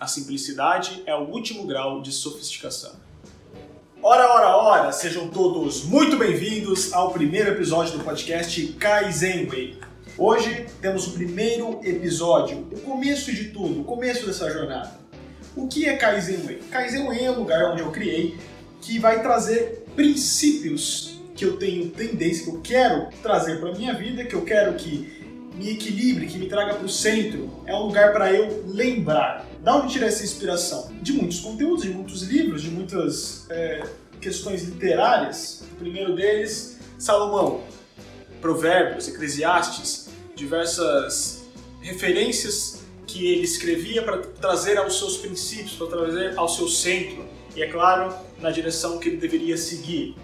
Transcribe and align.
A 0.00 0.06
simplicidade 0.06 1.02
é 1.04 1.14
o 1.14 1.28
último 1.28 1.66
grau 1.66 2.00
de 2.00 2.10
sofisticação. 2.10 2.92
Ora, 4.02 4.32
ora, 4.32 4.56
ora, 4.56 4.92
sejam 4.92 5.28
todos 5.28 5.84
muito 5.84 6.16
bem-vindos 6.16 6.90
ao 6.94 7.12
primeiro 7.12 7.50
episódio 7.50 7.98
do 7.98 8.02
podcast 8.02 8.66
Kaizen 8.78 9.44
Way. 9.44 9.78
Hoje 10.16 10.64
temos 10.80 11.06
o 11.06 11.10
primeiro 11.12 11.80
episódio, 11.84 12.66
o 12.72 12.80
começo 12.80 13.30
de 13.30 13.50
tudo, 13.50 13.82
o 13.82 13.84
começo 13.84 14.26
dessa 14.26 14.50
jornada. 14.50 14.98
O 15.54 15.68
que 15.68 15.86
é 15.86 15.94
Kaizen 15.98 16.46
Way? 16.46 16.60
Kaizen 16.70 17.06
Way 17.06 17.24
é 17.26 17.30
o 17.30 17.38
lugar 17.38 17.70
onde 17.70 17.82
eu 17.82 17.90
criei 17.90 18.38
que 18.80 18.98
vai 18.98 19.20
trazer 19.20 19.84
princípios 19.94 21.20
que 21.36 21.44
eu 21.44 21.58
tenho 21.58 21.90
tendência, 21.90 22.44
que 22.44 22.50
eu 22.50 22.60
quero 22.62 23.10
trazer 23.22 23.60
para 23.60 23.68
a 23.68 23.74
minha 23.74 23.92
vida, 23.92 24.24
que 24.24 24.34
eu 24.34 24.46
quero 24.46 24.72
que 24.76 25.19
me 25.60 25.72
equilibre, 25.72 26.26
que 26.26 26.38
me 26.38 26.48
traga 26.48 26.74
para 26.74 26.86
o 26.86 26.88
centro. 26.88 27.62
É 27.66 27.74
um 27.74 27.82
lugar 27.82 28.14
para 28.14 28.32
eu 28.32 28.64
lembrar. 28.66 29.46
Da 29.62 29.76
onde 29.76 29.92
tirar 29.92 30.06
essa 30.06 30.24
inspiração? 30.24 30.90
De 31.02 31.12
muitos 31.12 31.40
conteúdos, 31.40 31.82
de 31.82 31.90
muitos 31.90 32.22
livros, 32.22 32.62
de 32.62 32.70
muitas 32.70 33.46
é, 33.50 33.82
questões 34.22 34.62
literárias. 34.62 35.62
O 35.72 35.76
primeiro 35.76 36.16
deles, 36.16 36.78
Salomão. 36.98 37.62
Provérbios, 38.40 39.06
Eclesiastes, 39.06 40.08
diversas 40.34 41.44
referências 41.82 42.80
que 43.06 43.26
ele 43.26 43.42
escrevia 43.42 44.02
para 44.02 44.16
trazer 44.18 44.78
aos 44.78 44.98
seus 44.98 45.18
princípios, 45.18 45.74
para 45.74 45.88
trazer 45.88 46.38
ao 46.38 46.48
seu 46.48 46.68
centro. 46.68 47.26
E 47.54 47.62
é 47.62 47.66
claro, 47.66 48.14
na 48.40 48.50
direção 48.50 48.98
que 48.98 49.10
ele 49.10 49.18
deveria 49.18 49.58
seguir. 49.58 50.16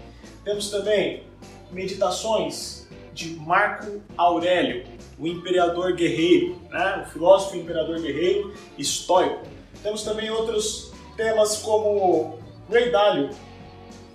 Temos 0.43 0.71
também 0.71 1.25
meditações 1.71 2.87
de 3.13 3.35
Marco 3.35 4.01
Aurélio, 4.15 4.85
o 5.19 5.25
imperador 5.25 5.93
guerreiro, 5.93 6.59
né? 6.69 7.03
o 7.05 7.11
filósofo 7.11 7.57
imperador 7.57 7.99
guerreiro 7.99 8.53
estoico. 8.77 9.45
Temos 9.81 10.03
também 10.03 10.29
outros 10.29 10.91
temas 11.15 11.57
como 11.57 12.39
Ray 12.69 12.91
Dalio, 12.91 13.29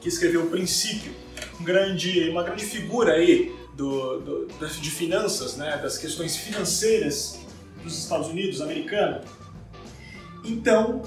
que 0.01 0.09
escreveu 0.09 0.45
O 0.45 0.51
Princípio, 0.51 1.13
um 1.61 1.65
grande, 1.65 2.29
uma 2.29 2.43
grande 2.43 2.65
figura 2.65 3.15
aí 3.15 3.55
do, 3.75 4.21
do, 4.21 4.47
de 4.47 4.91
finanças, 4.91 5.57
né? 5.57 5.79
das 5.79 5.99
questões 5.99 6.37
financeiras 6.37 7.41
dos 7.83 7.99
Estados 7.99 8.29
Unidos, 8.29 8.61
americano. 8.61 9.21
Então, 10.45 11.03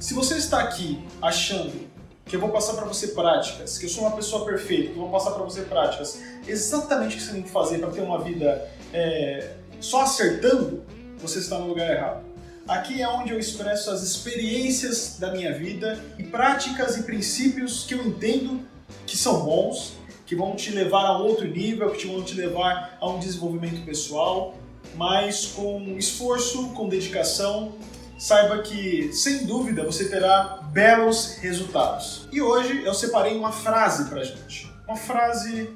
se 0.00 0.14
você 0.14 0.36
está 0.36 0.60
aqui 0.60 0.98
achando 1.20 1.88
que 2.24 2.36
eu 2.36 2.40
vou 2.40 2.50
passar 2.50 2.74
para 2.74 2.84
você 2.84 3.08
práticas, 3.08 3.78
que 3.78 3.86
eu 3.86 3.90
sou 3.90 4.04
uma 4.04 4.14
pessoa 4.14 4.44
perfeita, 4.44 4.92
que 4.92 4.96
eu 4.96 5.02
vou 5.02 5.10
passar 5.10 5.30
para 5.30 5.42
você 5.42 5.62
práticas, 5.62 6.20
exatamente 6.46 7.16
o 7.16 7.18
que 7.18 7.24
você 7.24 7.32
tem 7.32 7.42
que 7.42 7.50
fazer 7.50 7.78
para 7.78 7.90
ter 7.90 8.02
uma 8.02 8.22
vida 8.22 8.70
é, 8.92 9.54
só 9.80 10.02
acertando, 10.02 10.84
você 11.18 11.38
está 11.38 11.58
no 11.58 11.68
lugar 11.68 11.90
errado. 11.90 12.24
Aqui 12.66 13.00
é 13.00 13.08
onde 13.08 13.32
eu 13.32 13.38
expresso 13.38 13.90
as 13.90 14.02
experiências 14.02 15.16
da 15.18 15.32
minha 15.32 15.52
vida 15.54 16.04
e 16.18 16.22
práticas 16.22 16.98
e 16.98 17.02
princípios 17.02 17.84
que 17.84 17.94
eu 17.94 18.06
entendo 18.06 18.60
que 19.06 19.16
são 19.16 19.42
bons, 19.42 19.94
que 20.26 20.36
vão 20.36 20.54
te 20.54 20.70
levar 20.70 21.06
a 21.06 21.18
outro 21.18 21.46
nível, 21.46 21.90
que 21.92 22.06
vão 22.06 22.22
te 22.22 22.34
levar 22.34 22.98
a 23.00 23.08
um 23.08 23.18
desenvolvimento 23.18 23.84
pessoal, 23.86 24.54
mas 24.94 25.46
com 25.46 25.96
esforço, 25.96 26.68
com 26.70 26.88
dedicação 26.88 27.72
saiba 28.18 28.62
que, 28.62 29.12
sem 29.12 29.46
dúvida, 29.46 29.84
você 29.84 30.08
terá 30.08 30.58
belos 30.72 31.36
resultados. 31.36 32.28
E 32.32 32.42
hoje 32.42 32.82
eu 32.84 32.92
separei 32.92 33.36
uma 33.36 33.52
frase 33.52 34.10
pra 34.10 34.24
gente. 34.24 34.68
Uma 34.86 34.96
frase 34.96 35.70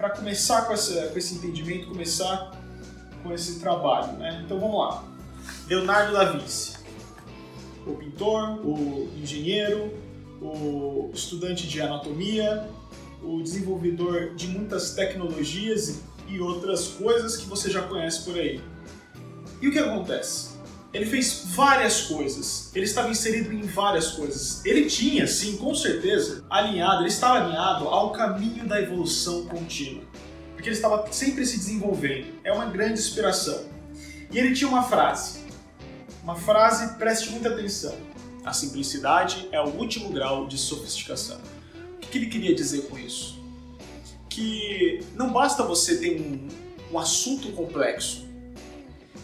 para 0.00 0.10
começar 0.10 0.62
com, 0.62 0.72
essa, 0.72 1.08
com 1.08 1.18
esse 1.18 1.34
entendimento, 1.34 1.88
começar 1.88 2.58
com 3.22 3.34
esse 3.34 3.60
trabalho. 3.60 4.14
Né? 4.14 4.42
Então 4.44 4.58
vamos 4.58 4.80
lá. 4.80 5.04
Leonardo 5.68 6.14
da 6.14 6.32
Vinci, 6.32 6.78
o 7.86 7.92
pintor, 7.92 8.66
o 8.66 9.10
engenheiro, 9.14 9.92
o 10.40 11.10
estudante 11.12 11.68
de 11.68 11.82
anatomia, 11.82 12.66
o 13.22 13.42
desenvolvedor 13.42 14.34
de 14.34 14.48
muitas 14.48 14.94
tecnologias 14.94 16.00
e 16.26 16.40
outras 16.40 16.88
coisas 16.88 17.36
que 17.36 17.46
você 17.46 17.70
já 17.70 17.82
conhece 17.82 18.24
por 18.24 18.38
aí. 18.38 18.58
E 19.60 19.68
o 19.68 19.72
que 19.72 19.78
acontece? 19.78 20.49
Ele 20.92 21.06
fez 21.06 21.44
várias 21.46 22.02
coisas, 22.02 22.70
ele 22.74 22.84
estava 22.84 23.08
inserido 23.10 23.52
em 23.52 23.62
várias 23.62 24.08
coisas. 24.08 24.64
Ele 24.64 24.86
tinha, 24.86 25.24
sim, 25.26 25.56
com 25.56 25.72
certeza, 25.72 26.44
alinhado, 26.50 27.02
ele 27.02 27.08
estava 27.08 27.44
alinhado 27.44 27.86
ao 27.86 28.10
caminho 28.10 28.66
da 28.66 28.80
evolução 28.80 29.46
contínua. 29.46 30.02
Porque 30.52 30.68
ele 30.68 30.76
estava 30.76 31.10
sempre 31.12 31.46
se 31.46 31.58
desenvolvendo. 31.58 32.26
É 32.42 32.52
uma 32.52 32.66
grande 32.66 32.94
inspiração. 32.94 33.64
E 34.32 34.38
ele 34.38 34.52
tinha 34.52 34.68
uma 34.68 34.82
frase. 34.82 35.40
Uma 36.24 36.34
frase, 36.34 36.98
preste 36.98 37.30
muita 37.30 37.50
atenção. 37.50 37.96
A 38.44 38.52
simplicidade 38.52 39.48
é 39.52 39.60
o 39.60 39.68
último 39.68 40.10
grau 40.10 40.48
de 40.48 40.58
sofisticação. 40.58 41.38
O 41.96 42.00
que 42.00 42.18
ele 42.18 42.26
queria 42.26 42.54
dizer 42.54 42.82
com 42.88 42.98
isso? 42.98 43.38
Que 44.28 45.04
não 45.14 45.32
basta 45.32 45.62
você 45.62 45.98
ter 45.98 46.20
um, 46.20 46.48
um 46.92 46.98
assunto 46.98 47.52
complexo 47.52 48.29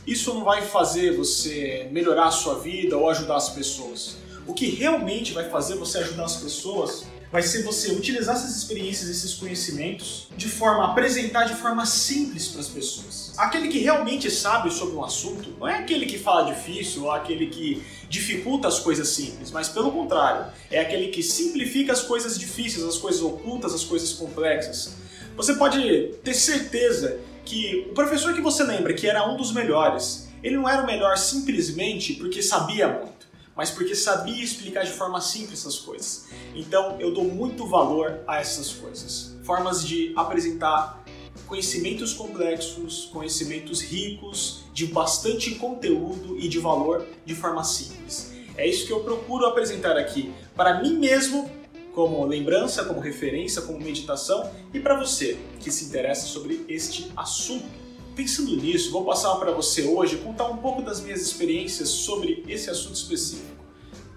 isso 0.07 0.33
não 0.33 0.45
vai 0.45 0.63
fazer 0.63 1.17
você 1.17 1.89
melhorar 1.91 2.27
a 2.27 2.31
sua 2.31 2.59
vida 2.59 2.97
ou 2.97 3.11
ajudar 3.11 3.37
as 3.37 3.49
pessoas. 3.49 4.17
O 4.47 4.55
que 4.55 4.67
realmente 4.67 5.33
vai 5.33 5.49
fazer 5.51 5.75
você 5.75 5.99
ajudar 5.99 6.25
as 6.25 6.37
pessoas 6.37 7.07
vai 7.33 7.43
ser 7.43 7.65
você 7.65 7.91
utilizar 7.91 8.37
essas 8.37 8.57
experiências, 8.57 9.11
esses 9.11 9.35
conhecimentos, 9.35 10.29
de 10.37 10.49
forma 10.49 10.85
a 10.85 10.93
apresentar 10.93 11.45
de 11.45 11.55
forma 11.55 11.85
simples 11.85 12.49
para 12.49 12.61
as 12.61 12.69
pessoas. 12.69 13.33
Aquele 13.37 13.69
que 13.69 13.79
realmente 13.79 14.31
sabe 14.31 14.73
sobre 14.73 14.95
um 14.95 15.05
assunto 15.05 15.51
não 15.59 15.67
é 15.67 15.79
aquele 15.79 16.07
que 16.07 16.19
fala 16.19 16.53
difícil 16.53 17.05
ou 17.05 17.11
aquele 17.11 17.49
que 17.49 17.83
dificulta 18.09 18.69
as 18.69 18.79
coisas 18.79 19.09
simples, 19.09 19.51
mas 19.51 19.69
pelo 19.69 19.91
contrário, 19.91 20.53
é 20.71 20.81
aquele 20.81 21.09
que 21.09 21.23
simplifica 21.23 21.93
as 21.93 22.03
coisas 22.03 22.39
difíceis, 22.39 22.85
as 22.85 22.97
coisas 22.97 23.21
ocultas, 23.21 23.75
as 23.75 23.85
coisas 23.85 24.13
complexas. 24.13 24.95
Você 25.37 25.55
pode 25.55 26.15
ter 26.23 26.35
certeza 26.35 27.19
que 27.45 27.87
o 27.91 27.95
professor 27.95 28.33
que 28.35 28.41
você 28.41 28.63
lembra 28.63 28.95
que 28.95 29.09
era 29.09 29.29
um 29.29 29.37
dos 29.37 29.53
melhores, 29.53 30.29
ele 30.43 30.57
não 30.57 30.69
era 30.69 30.83
o 30.83 30.87
melhor 30.87 31.19
simplesmente 31.19 32.15
porque 32.15 32.43
sabia 32.43 32.89
muito, 32.89 33.16
mas 33.57 33.71
porque 33.71 33.95
sabia 33.95 34.45
explicar 34.45 34.85
de 34.85 34.93
forma 34.93 35.21
simples 35.21 35.61
essas 35.61 35.79
coisas. 35.79 36.27
Então 36.55 37.01
eu 37.01 37.13
dou 37.13 37.25
muito 37.25 37.67
valor 37.67 38.21
a 38.27 38.39
essas 38.39 38.71
coisas. 38.71 39.35
Formas 39.43 39.87
de 39.87 40.13
apresentar 40.15 41.03
conhecimentos 41.47 42.13
complexos, 42.13 43.07
conhecimentos 43.13 43.81
ricos, 43.81 44.65
de 44.73 44.87
bastante 44.87 45.55
conteúdo 45.55 46.39
e 46.39 46.49
de 46.49 46.59
valor 46.59 47.07
de 47.25 47.35
forma 47.35 47.65
simples. 47.65 48.33
É 48.57 48.67
isso 48.67 48.87
que 48.87 48.93
eu 48.93 49.01
procuro 49.01 49.47
apresentar 49.47 49.97
aqui 49.97 50.33
para 50.55 50.83
mim 50.83 50.99
mesmo 50.99 51.51
como 51.95 52.27
lembrança, 52.27 52.85
como 52.85 53.01
referência, 53.01 53.63
como 53.63 53.81
meditação 53.81 54.51
e 54.75 54.81
para 54.81 54.99
você 54.99 55.39
que 55.61 55.71
se 55.71 55.87
interessa 55.87 56.27
sobre 56.27 56.65
este 56.69 57.11
assunto. 57.17 57.86
Pensando 58.17 58.57
nisso, 58.57 58.91
vou 58.91 59.05
passar 59.05 59.35
para 59.35 59.53
você 59.53 59.83
hoje 59.83 60.17
contar 60.17 60.47
um 60.47 60.57
pouco 60.57 60.81
das 60.81 61.03
minhas 61.03 61.21
experiências 61.21 61.91
sobre 61.91 62.43
esse 62.49 62.71
assunto 62.71 62.95
específico. 62.95 63.63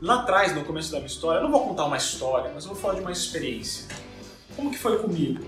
Lá 0.02 0.22
atrás, 0.22 0.56
no 0.56 0.64
começo 0.64 0.90
da 0.90 1.00
minha 1.00 1.08
história, 1.08 1.40
eu 1.40 1.44
não 1.44 1.52
vou 1.52 1.68
contar 1.68 1.84
uma 1.84 1.98
história, 1.98 2.50
mas 2.56 2.64
vou 2.64 2.78
falar 2.78 2.94
de 2.94 3.02
uma 3.02 3.12
experiência. 3.12 3.86
Como 4.56 4.72
que 4.72 4.78
foi 4.78 5.00
comigo? 5.00 5.44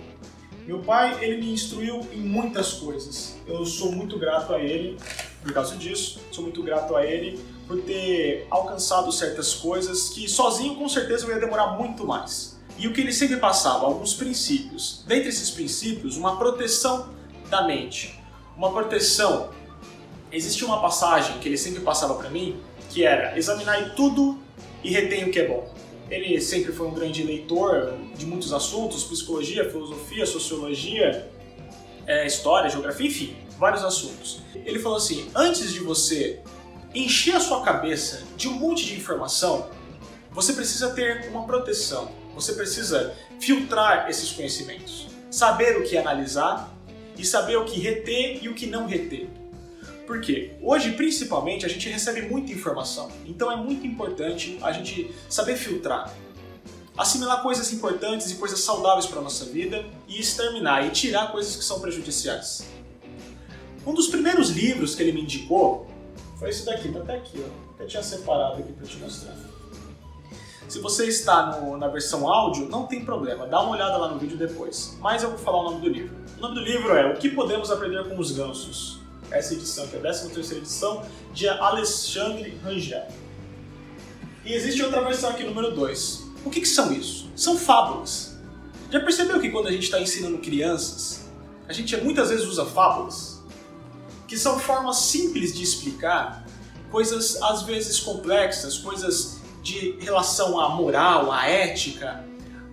Meu 0.67 0.79
pai, 0.79 1.23
ele 1.23 1.37
me 1.37 1.53
instruiu 1.53 2.05
em 2.11 2.19
muitas 2.19 2.73
coisas. 2.73 3.37
Eu 3.47 3.65
sou 3.65 3.89
muito 3.93 4.19
grato 4.19 4.53
a 4.53 4.59
ele 4.59 4.97
por 5.41 5.53
causa 5.53 5.77
disso. 5.77 6.19
Sou 6.29 6.43
muito 6.43 6.61
grato 6.61 6.93
a 6.97 7.05
ele 7.05 7.39
por 7.65 7.81
ter 7.81 8.47
alcançado 8.49 9.13
certas 9.13 9.53
coisas 9.53 10.09
que 10.09 10.27
sozinho 10.27 10.75
com 10.75 10.89
certeza 10.89 11.25
eu 11.25 11.29
ia 11.29 11.39
demorar 11.39 11.77
muito 11.77 12.05
mais. 12.05 12.59
E 12.77 12.85
o 12.85 12.91
que 12.91 12.99
ele 12.99 13.13
sempre 13.13 13.37
passava, 13.37 13.85
alguns 13.85 14.13
princípios. 14.13 15.05
Dentre 15.07 15.29
esses 15.29 15.49
princípios, 15.49 16.17
uma 16.17 16.35
proteção 16.37 17.15
da 17.49 17.65
mente. 17.65 18.20
Uma 18.55 18.71
proteção. 18.71 19.49
Existia 20.31 20.65
uma 20.65 20.81
passagem 20.81 21.37
que 21.39 21.49
ele 21.49 21.57
sempre 21.57 21.81
passava 21.81 22.15
para 22.15 22.29
mim, 22.29 22.59
que 22.89 23.03
era 23.03 23.37
examinar 23.37 23.95
tudo 23.95 24.39
e 24.83 24.91
retém 24.91 25.25
o 25.25 25.31
que 25.31 25.39
é 25.39 25.47
bom. 25.47 25.73
Ele 26.09 26.39
sempre 26.41 26.71
foi 26.73 26.87
um 26.87 26.93
grande 26.93 27.23
leitor 27.23 27.97
de 28.15 28.25
muitos 28.25 28.51
assuntos, 28.51 29.03
psicologia, 29.03 29.69
filosofia, 29.69 30.25
sociologia, 30.25 31.31
é, 32.05 32.27
história, 32.27 32.69
geografia, 32.69 33.07
enfim, 33.07 33.35
vários 33.57 33.83
assuntos. 33.83 34.41
Ele 34.53 34.79
falou 34.79 34.97
assim: 34.97 35.29
antes 35.33 35.71
de 35.71 35.79
você 35.79 36.41
encher 36.93 37.35
a 37.35 37.39
sua 37.39 37.61
cabeça 37.61 38.23
de 38.35 38.49
um 38.49 38.53
monte 38.53 38.85
de 38.85 38.95
informação, 38.95 39.69
você 40.31 40.53
precisa 40.53 40.91
ter 40.91 41.29
uma 41.29 41.45
proteção. 41.45 42.11
Você 42.35 42.53
precisa 42.53 43.13
filtrar 43.39 44.09
esses 44.09 44.31
conhecimentos, 44.31 45.07
saber 45.29 45.77
o 45.77 45.83
que 45.83 45.97
analisar 45.97 46.73
e 47.21 47.25
saber 47.25 47.55
o 47.55 47.65
que 47.65 47.79
reter 47.79 48.39
e 48.41 48.49
o 48.49 48.55
que 48.55 48.65
não 48.65 48.87
reter. 48.87 49.29
Por 50.07 50.19
quê? 50.19 50.55
Hoje, 50.61 50.91
principalmente, 50.93 51.65
a 51.65 51.69
gente 51.69 51.87
recebe 51.87 52.23
muita 52.23 52.51
informação, 52.51 53.11
então 53.25 53.51
é 53.51 53.55
muito 53.55 53.85
importante 53.85 54.57
a 54.61 54.71
gente 54.71 55.13
saber 55.29 55.55
filtrar. 55.55 56.11
Assimilar 56.97 57.41
coisas 57.41 57.71
importantes 57.71 58.31
e 58.31 58.35
coisas 58.35 58.59
saudáveis 58.59 59.05
para 59.05 59.19
a 59.19 59.21
nossa 59.21 59.45
vida 59.45 59.85
e 60.07 60.19
exterminar 60.19 60.85
e 60.85 60.89
tirar 60.89 61.31
coisas 61.31 61.55
que 61.55 61.63
são 61.63 61.79
prejudiciais. 61.79 62.65
Um 63.85 63.93
dos 63.93 64.07
primeiros 64.07 64.49
livros 64.49 64.95
que 64.95 65.03
ele 65.03 65.11
me 65.11 65.21
indicou 65.21 65.87
foi 66.37 66.49
esse 66.49 66.65
daqui, 66.65 66.91
tá 66.91 66.99
até 66.99 67.15
aqui, 67.15 67.39
ó. 67.39 67.81
Eu 67.81 67.87
tinha 67.87 68.03
separado 68.03 68.61
aqui 68.61 68.73
para 68.73 68.85
te 68.85 68.97
mostrar. 68.97 69.35
Se 70.71 70.79
você 70.79 71.05
está 71.05 71.47
no, 71.47 71.75
na 71.75 71.89
versão 71.89 72.29
áudio, 72.29 72.69
não 72.69 72.87
tem 72.87 73.03
problema, 73.03 73.45
dá 73.45 73.61
uma 73.61 73.71
olhada 73.73 73.97
lá 73.97 74.07
no 74.07 74.17
vídeo 74.17 74.37
depois. 74.37 74.95
Mas 75.01 75.21
eu 75.21 75.31
vou 75.31 75.37
falar 75.37 75.59
o 75.59 75.63
nome 75.63 75.81
do 75.81 75.89
livro. 75.89 76.15
O 76.37 76.41
nome 76.41 76.55
do 76.55 76.61
livro 76.61 76.95
é 76.95 77.11
O 77.11 77.17
que 77.17 77.27
Podemos 77.27 77.69
Aprender 77.69 78.07
com 78.07 78.17
os 78.17 78.31
Gansos. 78.31 79.01
Essa 79.29 79.53
edição, 79.53 79.85
que 79.85 79.97
é 79.97 79.99
a 79.99 80.01
13 80.01 80.55
edição, 80.55 81.05
de 81.33 81.49
Alexandre 81.49 82.57
Rangel. 82.63 83.05
E 84.45 84.53
existe 84.53 84.81
outra 84.81 85.01
versão 85.01 85.31
aqui, 85.31 85.43
número 85.43 85.75
2. 85.75 86.27
O 86.45 86.49
que, 86.49 86.61
que 86.61 86.67
são 86.69 86.93
isso? 86.93 87.29
São 87.35 87.57
fábulas. 87.57 88.39
Já 88.89 89.01
percebeu 89.01 89.41
que 89.41 89.49
quando 89.49 89.67
a 89.67 89.71
gente 89.73 89.83
está 89.83 89.99
ensinando 89.99 90.37
crianças, 90.37 91.29
a 91.67 91.73
gente 91.73 91.97
muitas 91.97 92.29
vezes 92.29 92.45
usa 92.45 92.65
fábulas? 92.65 93.43
Que 94.25 94.37
são 94.37 94.57
formas 94.57 94.99
simples 94.99 95.53
de 95.53 95.63
explicar 95.63 96.45
coisas 96.89 97.41
às 97.41 97.63
vezes 97.63 97.99
complexas, 97.99 98.77
coisas 98.77 99.40
de 99.61 99.97
relação 99.99 100.59
à 100.59 100.69
moral, 100.69 101.31
à 101.31 101.47
ética, 101.47 102.23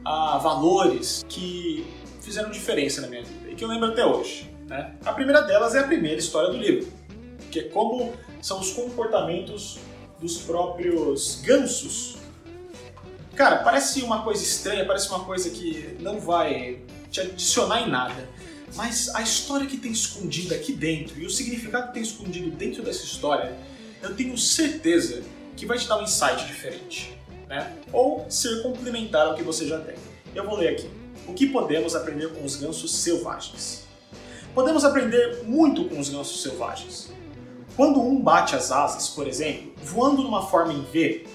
a 0.05 0.39
valores 0.39 1.25
que 1.29 1.87
fizeram 2.21 2.51
diferença 2.51 3.01
na 3.01 3.09
minha 3.09 3.23
vida 3.23 3.51
e 3.51 3.55
que 3.55 3.65
eu 3.65 3.69
lembro 3.69 3.89
até 3.89 4.05
hoje. 4.05 4.51
Né? 4.67 4.95
A 5.05 5.13
primeira 5.13 5.43
delas 5.43 5.75
é 5.75 5.81
a 5.81 5.85
primeira 5.85 6.19
história 6.19 6.51
do 6.51 6.57
livro, 6.57 6.91
que 7.51 7.61
é 7.61 7.63
como 7.65 8.13
são 8.41 8.61
os 8.61 8.71
comportamentos 8.71 9.79
dos 10.21 10.39
próprios 10.39 11.41
gansos. 11.43 12.17
Cara, 13.35 13.59
parece 13.59 14.03
uma 14.03 14.23
coisa 14.23 14.43
estranha, 14.43 14.85
parece 14.85 15.09
uma 15.09 15.25
coisa 15.25 15.51
que 15.51 15.97
não 16.01 16.19
vai 16.21 16.81
te 17.11 17.21
adicionar 17.21 17.83
em 17.83 17.91
nada. 17.91 18.29
Mas 18.75 19.15
a 19.15 19.23
história 19.23 19.67
que 19.67 19.77
tem 19.77 19.93
escondida 19.93 20.55
aqui 20.55 20.73
dentro 20.73 21.19
e 21.19 21.25
o 21.25 21.31
significado 21.31 21.89
que 21.89 21.95
tem 21.95 22.03
escondido 22.03 22.51
dentro 22.51 22.83
dessa 22.83 23.05
história, 23.05 23.57
eu 24.03 24.15
tenho 24.15 24.37
certeza 24.37 25.23
que 25.59 25.67
vai 25.67 25.77
te 25.77 25.89
dar 25.89 25.99
um 25.99 26.05
insight 26.05 26.47
diferente, 26.47 27.19
né? 27.49 27.77
Ou 27.93 28.25
ser 28.31 28.63
complementar 28.63 29.27
ao 29.27 29.35
que 29.35 29.43
você 29.43 29.67
já 29.67 29.79
tem. 29.81 29.97
Eu 30.33 30.45
vou 30.45 30.57
ler 30.57 30.69
aqui. 30.69 30.89
O 31.27 31.35
que 31.35 31.47
podemos 31.47 31.97
aprender 31.97 32.33
com 32.33 32.45
os 32.45 32.55
gansos 32.55 32.95
selvagens? 32.95 33.85
Podemos 34.55 34.85
aprender 34.85 35.43
muito 35.45 35.85
com 35.87 35.99
os 35.99 36.09
gansos 36.09 36.43
selvagens. 36.43 37.11
Quando 37.77 38.01
um 38.01 38.21
bate 38.21 38.55
as 38.55 38.71
asas, 38.71 39.09
por 39.09 39.27
exemplo, 39.27 39.73
voando 39.83 40.23
numa 40.23 40.47
forma 40.47 40.73
em 40.73 40.83
V, 40.83 41.27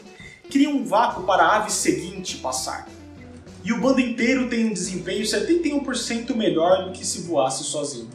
cria 0.50 0.70
um 0.70 0.86
vácuo 0.86 1.24
para 1.24 1.44
a 1.44 1.58
ave 1.58 1.72
seguinte 1.72 2.38
passar. 2.38 2.88
E 3.64 3.74
o 3.74 3.80
bando 3.80 4.00
inteiro 4.00 4.50
tem 4.50 4.66
um 4.66 4.74
desempenho 4.74 5.24
71% 5.24 6.34
melhor 6.36 6.86
do 6.86 6.92
que 6.92 7.06
se 7.06 7.22
voasse 7.22 7.64
sozinho. 7.66 8.10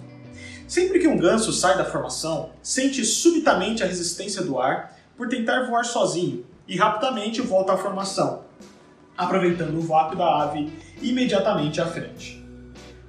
Sempre 0.67 0.99
que 0.99 1.09
um 1.09 1.17
ganso 1.17 1.53
sai 1.53 1.77
da 1.79 1.85
formação, 1.85 2.51
sente 2.63 3.05
subitamente 3.05 3.83
a 3.83 3.87
resistência 3.87 4.43
do 4.43 4.59
ar 4.59 4.98
por 5.19 5.29
tentar 5.29 5.65
voar 5.65 5.85
sozinho 5.85 6.47
e 6.67 6.77
rapidamente 6.77 7.43
volta 7.43 7.73
à 7.73 7.77
formação, 7.77 8.45
aproveitando 9.17 9.77
o 9.77 9.83
vácuo 9.83 10.17
da 10.17 10.45
ave 10.45 10.73
imediatamente 11.03 11.81
à 11.81 11.87
frente. 11.87 12.43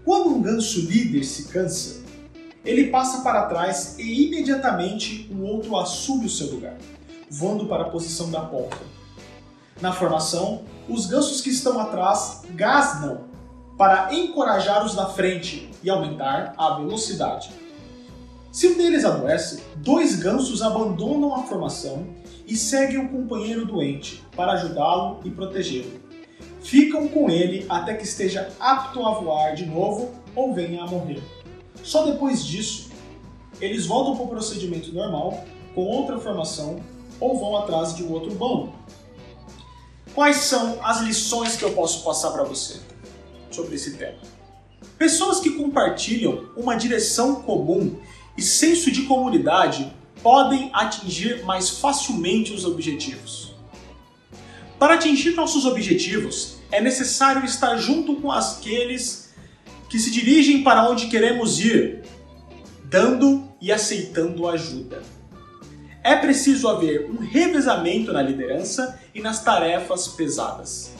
Quando 0.04 0.30
um 0.30 0.42
ganso 0.42 0.82
líder 0.82 1.24
se 1.24 1.50
cansa, 1.50 2.04
ele 2.66 2.88
passa 2.88 3.22
para 3.22 3.46
trás 3.46 3.98
e 4.00 4.28
imediatamente 4.28 5.30
o 5.32 5.44
outro 5.44 5.78
assume 5.78 6.26
o 6.26 6.30
seu 6.30 6.48
lugar, 6.48 6.76
voando 7.30 7.68
para 7.68 7.84
a 7.84 7.90
posição 7.90 8.32
da 8.32 8.42
ponta. 8.42 8.78
Na 9.80 9.94
formação, 9.94 10.64
os 10.90 11.06
gansos 11.06 11.42
que 11.42 11.52
estão 11.52 11.80
atrás 11.80 12.42
gasnam 12.50 13.30
para 13.78 14.14
encorajar 14.14 14.84
os 14.84 14.96
da 14.96 15.06
frente 15.06 15.70
e 15.84 15.90
aumentar 15.90 16.54
a 16.58 16.76
velocidade. 16.76 17.52
Se 18.52 18.68
um 18.68 18.78
deles 18.78 19.06
adoece, 19.06 19.62
dois 19.76 20.16
gansos 20.16 20.62
abandonam 20.64 21.36
a 21.36 21.44
formação 21.44 22.08
e 22.48 22.56
seguem 22.56 22.98
o 22.98 23.10
companheiro 23.10 23.64
doente 23.66 24.24
para 24.36 24.54
ajudá-lo 24.54 25.20
e 25.24 25.30
protegê-lo. 25.30 26.00
Ficam 26.62 27.08
com 27.08 27.30
ele 27.30 27.66
até 27.70 27.94
que 27.94 28.04
esteja 28.04 28.52
apto 28.60 29.06
a 29.06 29.14
voar 29.14 29.54
de 29.54 29.68
novo 29.68 30.12
ou 30.36 30.54
venha 30.54 30.82
a 30.82 30.88
morrer. 30.88 31.22
Só 31.84 32.06
depois 32.06 32.44
disso, 32.44 32.90
eles 33.62 33.86
voltam 33.86 34.16
para 34.16 34.26
o 34.26 34.30
procedimento 34.30 34.92
normal, 34.94 35.46
com 35.76 35.86
outra 35.86 36.18
formação, 36.18 36.80
ou 37.20 37.38
vão 37.40 37.56
atrás 37.56 37.96
de 37.96 38.04
um 38.04 38.12
outro 38.12 38.34
bando. 38.34 38.74
Quais 40.16 40.38
são 40.38 40.80
as 40.84 41.02
lições 41.02 41.56
que 41.56 41.64
eu 41.64 41.74
posso 41.74 42.04
passar 42.04 42.32
para 42.32 42.44
você 42.44 42.80
sobre 43.52 43.76
esse 43.76 43.96
tema? 43.96 44.18
Pessoas 44.98 45.40
que 45.40 45.52
compartilham 45.52 46.50
uma 46.58 46.76
direção 46.76 47.36
comum 47.36 47.96
e 48.38 48.42
senso 48.42 48.92
de 48.92 49.04
comunidade 49.04 49.92
podem 50.22 50.70
atingir 50.74 51.44
mais 51.46 51.70
facilmente 51.70 52.54
os 52.54 52.66
objetivos. 52.66 53.54
Para 54.78 54.94
atingir 54.94 55.36
nossos 55.36 55.66
objetivos, 55.66 56.58
é 56.72 56.80
necessário 56.80 57.44
estar 57.44 57.76
junto 57.78 58.16
com 58.16 58.32
aqueles 58.32 59.34
que 59.90 60.00
se 60.00 60.12
dirigem 60.12 60.64
para 60.64 60.90
onde 60.90 61.08
queremos 61.08 61.60
ir, 61.60 62.04
dando 62.86 63.50
e 63.60 63.72
aceitando 63.72 64.48
ajuda. 64.48 65.02
É 66.04 66.16
preciso 66.16 66.70
haver 66.70 67.10
um 67.10 67.18
revezamento 67.18 68.14
na 68.14 68.22
liderança 68.22 69.00
e 69.14 69.20
nas 69.20 69.44
tarefas 69.44 70.08
pesadas. 70.08 70.92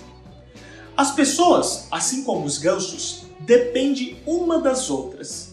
As 0.98 1.12
pessoas, 1.12 1.88
assim 1.90 2.24
como 2.26 2.46
os 2.46 2.58
gansos, 2.58 3.24
dependem 3.40 4.22
uma 4.26 4.60
das 4.60 4.90
outras. 4.90 5.49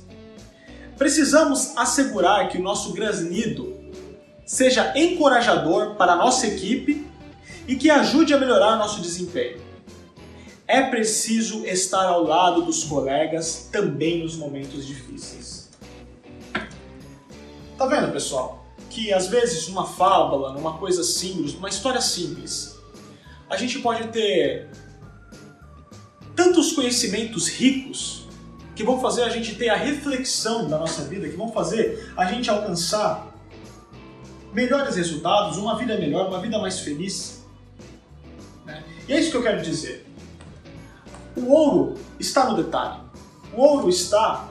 Precisamos 0.99 1.77
assegurar 1.77 2.49
que 2.49 2.59
o 2.59 2.63
nosso 2.63 2.93
grasnido 2.93 3.77
seja 4.47 4.93
encorajador 4.97 5.97
para 5.97 6.13
a 6.13 6.17
nossa 6.17 6.47
equipe 6.47 7.07
e 7.69 7.77
que 7.77 7.91
ajude 7.91 8.33
a 8.33 8.39
melhorar 8.39 8.77
nosso 8.77 9.01
desempenho. 9.01 9.61
É 10.67 10.83
preciso 10.83 11.65
estar 11.67 12.05
ao 12.07 12.25
lado 12.25 12.63
dos 12.63 12.85
colegas 12.85 13.69
também 13.71 14.23
nos 14.23 14.37
momentos 14.37 14.87
difíceis. 14.87 15.69
Tá 17.77 17.87
vendo, 17.87 18.11
pessoal? 18.11 18.65
Que 18.89 19.13
às 19.13 19.27
vezes 19.27 19.69
numa 19.69 19.87
fábula, 19.87 20.53
numa 20.53 20.79
coisa 20.79 21.05
simples, 21.05 21.53
numa 21.53 21.69
história 21.69 22.01
simples, 22.01 22.75
a 23.51 23.57
gente 23.57 23.81
pode 23.81 24.09
ter 24.09 24.69
tantos 26.35 26.73
conhecimentos 26.73 27.49
ricos 27.49 28.16
que 28.77 28.85
vão 28.85 29.01
fazer 29.01 29.23
a 29.23 29.31
gente 29.31 29.55
ter 29.55 29.71
a 29.71 29.75
reflexão 29.75 30.69
da 30.69 30.79
nossa 30.79 31.03
vida, 31.03 31.27
que 31.27 31.35
vão 31.35 31.51
fazer 31.51 32.13
a 32.15 32.27
gente 32.27 32.51
alcançar 32.51 33.35
melhores 34.53 34.97
resultados, 34.97 35.57
uma 35.57 35.79
vida 35.79 35.99
melhor, 35.99 36.29
uma 36.29 36.39
vida 36.41 36.59
mais 36.59 36.81
feliz. 36.81 37.43
Né? 38.67 38.85
E 39.09 39.15
é 39.15 39.19
isso 39.19 39.31
que 39.31 39.37
eu 39.39 39.43
quero 39.43 39.63
dizer. 39.63 40.07
O 41.35 41.51
ouro 41.51 41.95
está 42.21 42.51
no 42.51 42.63
detalhe. 42.63 43.01
O 43.55 43.63
ouro 43.63 43.89
está 43.89 44.47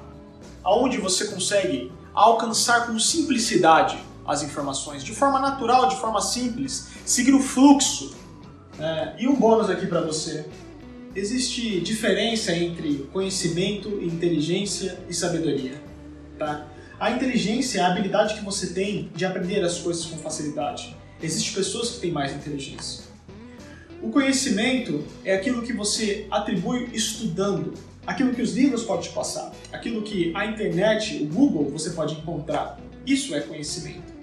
aonde 0.64 0.98
você 0.98 1.26
consegue 1.28 1.92
alcançar 2.12 2.88
com 2.88 2.98
simplicidade 2.98 4.04
as 4.26 4.42
informações, 4.42 5.04
de 5.04 5.14
forma 5.14 5.40
natural, 5.40 5.88
de 5.88 5.98
forma 5.98 6.20
simples, 6.20 6.88
seguir 7.06 7.36
o 7.36 7.40
fluxo. 7.40 8.16
É, 8.80 9.14
e 9.20 9.28
um 9.28 9.36
bônus 9.36 9.70
aqui 9.70 9.86
para 9.86 10.02
você. 10.02 10.50
Existe 11.16 11.80
diferença 11.80 12.54
entre 12.54 13.08
conhecimento, 13.14 14.04
inteligência 14.04 15.00
e 15.10 15.14
sabedoria. 15.14 15.72
Tá? 16.38 16.68
A 17.00 17.10
inteligência 17.10 17.80
é 17.80 17.82
a 17.84 17.88
habilidade 17.88 18.34
que 18.34 18.44
você 18.44 18.74
tem 18.74 19.10
de 19.16 19.24
aprender 19.24 19.64
as 19.64 19.80
coisas 19.80 20.06
com 20.06 20.18
facilidade. 20.18 20.94
Existem 21.24 21.54
pessoas 21.54 21.92
que 21.92 22.02
têm 22.02 22.12
mais 22.12 22.34
inteligência. 22.34 23.06
O 24.02 24.10
conhecimento 24.10 25.06
é 25.24 25.34
aquilo 25.34 25.62
que 25.62 25.72
você 25.72 26.28
atribui 26.30 26.90
estudando, 26.94 27.74
aquilo 28.06 28.34
que 28.34 28.42
os 28.42 28.54
livros 28.54 28.84
podem 28.84 29.08
te 29.08 29.16
passar, 29.16 29.54
aquilo 29.72 30.02
que 30.02 30.34
a 30.36 30.46
internet, 30.46 31.24
o 31.24 31.28
Google, 31.28 31.70
você 31.70 31.92
pode 31.92 32.16
encontrar. 32.16 32.78
Isso 33.08 33.34
é 33.34 33.40
conhecimento. 33.40 34.14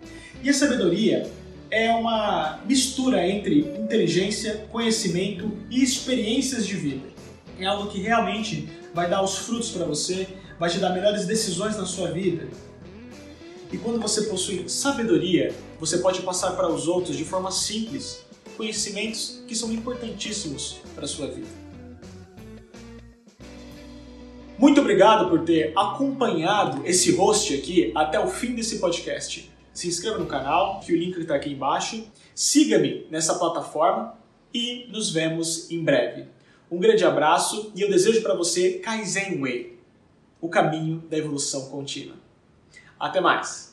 E 0.42 0.50
a 0.50 0.52
sabedoria 0.52 1.30
é 1.72 1.90
uma 1.90 2.60
mistura 2.66 3.26
entre 3.26 3.60
inteligência, 3.60 4.66
conhecimento 4.70 5.50
e 5.70 5.82
experiências 5.82 6.66
de 6.66 6.74
vida. 6.74 7.08
É 7.58 7.64
algo 7.64 7.90
que 7.90 7.98
realmente 7.98 8.68
vai 8.92 9.08
dar 9.08 9.22
os 9.22 9.38
frutos 9.38 9.70
para 9.70 9.86
você, 9.86 10.28
vai 10.60 10.68
te 10.68 10.78
dar 10.78 10.90
melhores 10.90 11.24
decisões 11.24 11.78
na 11.78 11.86
sua 11.86 12.10
vida. 12.10 12.46
E 13.72 13.78
quando 13.78 13.98
você 13.98 14.24
possui 14.24 14.68
sabedoria, 14.68 15.54
você 15.80 15.96
pode 15.96 16.20
passar 16.20 16.50
para 16.50 16.70
os 16.70 16.86
outros 16.86 17.16
de 17.16 17.24
forma 17.24 17.50
simples, 17.50 18.22
conhecimentos 18.54 19.42
que 19.48 19.56
são 19.56 19.72
importantíssimos 19.72 20.76
para 20.94 21.06
a 21.06 21.08
sua 21.08 21.28
vida. 21.28 21.48
Muito 24.58 24.78
obrigado 24.82 25.30
por 25.30 25.40
ter 25.40 25.72
acompanhado 25.74 26.86
esse 26.86 27.12
host 27.12 27.54
aqui 27.54 27.90
até 27.94 28.20
o 28.20 28.28
fim 28.28 28.54
desse 28.54 28.78
podcast. 28.78 29.50
Se 29.72 29.88
inscreva 29.88 30.18
no 30.18 30.26
canal, 30.26 30.80
que 30.80 30.92
o 30.92 30.96
link 30.96 31.18
está 31.18 31.34
aqui 31.34 31.50
embaixo. 31.50 32.04
Siga-me 32.34 33.06
nessa 33.10 33.38
plataforma 33.38 34.18
e 34.52 34.86
nos 34.90 35.10
vemos 35.10 35.70
em 35.70 35.82
breve. 35.82 36.26
Um 36.70 36.78
grande 36.78 37.04
abraço 37.04 37.72
e 37.74 37.80
eu 37.80 37.90
desejo 37.90 38.22
para 38.22 38.34
você 38.34 38.78
Kaizen 38.78 39.40
Way, 39.40 39.78
o 40.40 40.48
caminho 40.48 41.02
da 41.08 41.16
evolução 41.16 41.68
contínua. 41.70 42.16
Até 42.98 43.20
mais! 43.20 43.71